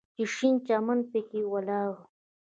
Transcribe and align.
چې 0.15 0.23
شين 0.35 0.55
چمن 0.65 0.99
پکښې 1.11 1.41
ولاړ 1.53 1.85
و. 1.93 1.97